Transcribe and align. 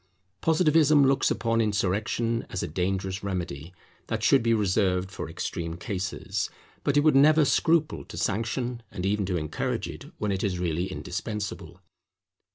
Positivism 0.41 1.05
looks 1.05 1.29
upon 1.29 1.61
insurrection 1.61 2.47
as 2.49 2.63
a 2.63 2.67
dangerous 2.67 3.23
remedy 3.23 3.71
that 4.07 4.23
should 4.23 4.41
be 4.41 4.51
reserved 4.55 5.11
for 5.11 5.29
extreme 5.29 5.77
cases; 5.77 6.49
but 6.83 6.97
it 6.97 7.01
would 7.01 7.15
never 7.15 7.45
scruple 7.45 8.03
to 8.05 8.17
sanction 8.17 8.81
and 8.89 9.05
even 9.05 9.27
to 9.27 9.37
encourage 9.37 9.87
it 9.87 10.05
when 10.17 10.31
it 10.31 10.43
is 10.43 10.57
really 10.57 10.87
indispensable. 10.91 11.79